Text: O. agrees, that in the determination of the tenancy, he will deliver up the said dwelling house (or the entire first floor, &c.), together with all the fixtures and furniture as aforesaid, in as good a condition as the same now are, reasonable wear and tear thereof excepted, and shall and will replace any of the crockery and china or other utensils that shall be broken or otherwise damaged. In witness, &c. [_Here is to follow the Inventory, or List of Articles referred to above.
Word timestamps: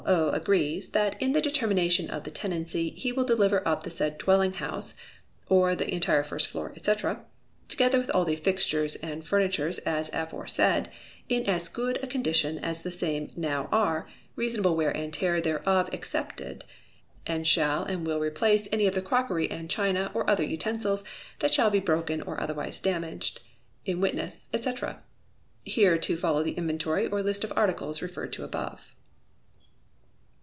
O. 0.07 0.31
agrees, 0.31 0.89
that 0.89 1.21
in 1.21 1.33
the 1.33 1.41
determination 1.41 2.09
of 2.09 2.23
the 2.23 2.31
tenancy, 2.31 2.89
he 2.91 3.11
will 3.11 3.23
deliver 3.23 3.65
up 3.67 3.83
the 3.83 3.91
said 3.91 4.17
dwelling 4.17 4.53
house 4.53 4.95
(or 5.47 5.75
the 5.75 5.93
entire 5.93 6.23
first 6.23 6.47
floor, 6.47 6.73
&c.), 6.81 6.93
together 7.67 7.99
with 7.99 8.09
all 8.09 8.25
the 8.25 8.35
fixtures 8.35 8.95
and 8.97 9.25
furniture 9.27 9.71
as 9.85 10.09
aforesaid, 10.11 10.89
in 11.29 11.45
as 11.47 11.67
good 11.67 11.99
a 12.01 12.07
condition 12.07 12.57
as 12.57 12.81
the 12.81 12.89
same 12.91 13.31
now 13.35 13.69
are, 13.71 14.09
reasonable 14.35 14.75
wear 14.75 14.89
and 14.89 15.13
tear 15.13 15.39
thereof 15.39 15.87
excepted, 15.93 16.65
and 17.27 17.45
shall 17.45 17.83
and 17.83 18.05
will 18.05 18.19
replace 18.19 18.67
any 18.71 18.87
of 18.87 18.95
the 18.95 19.03
crockery 19.03 19.49
and 19.51 19.69
china 19.69 20.09
or 20.15 20.27
other 20.27 20.43
utensils 20.43 21.03
that 21.39 21.53
shall 21.53 21.69
be 21.69 21.79
broken 21.79 22.21
or 22.23 22.41
otherwise 22.41 22.79
damaged. 22.79 23.39
In 23.85 24.01
witness, 24.01 24.49
&c. 24.51 24.57
[_Here 25.67 25.99
is 25.99 26.05
to 26.05 26.17
follow 26.17 26.41
the 26.41 26.53
Inventory, 26.57 27.05
or 27.07 27.21
List 27.21 27.43
of 27.43 27.53
Articles 27.55 28.01
referred 28.01 28.33
to 28.33 28.43
above. 28.43 28.95